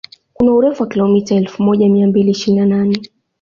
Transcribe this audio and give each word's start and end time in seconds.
Kuna 0.33 0.53
urefu 0.53 0.81
wa 0.83 0.89
kilomita 0.89 1.35
elfu 1.35 1.63
moja 1.63 1.89
mia 1.89 2.07
mbili 2.07 2.31
ishirini 2.31 2.59
na 2.59 2.65
nane 2.65 3.09